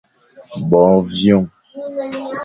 Bo 0.69 0.81
vyoñ. 1.11 1.43